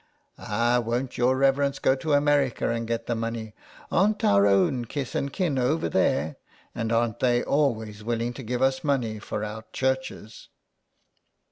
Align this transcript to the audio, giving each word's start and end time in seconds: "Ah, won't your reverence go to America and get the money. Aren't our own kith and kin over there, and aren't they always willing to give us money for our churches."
"Ah, 0.39 0.81
won't 0.83 1.15
your 1.19 1.37
reverence 1.37 1.77
go 1.77 1.93
to 1.93 2.13
America 2.13 2.67
and 2.71 2.87
get 2.87 3.05
the 3.05 3.13
money. 3.13 3.53
Aren't 3.91 4.23
our 4.23 4.47
own 4.47 4.85
kith 4.85 5.13
and 5.13 5.31
kin 5.31 5.59
over 5.59 5.89
there, 5.89 6.37
and 6.73 6.91
aren't 6.91 7.19
they 7.19 7.43
always 7.43 8.03
willing 8.03 8.33
to 8.33 8.41
give 8.41 8.63
us 8.63 8.83
money 8.83 9.19
for 9.19 9.43
our 9.43 9.63
churches." 9.73 10.47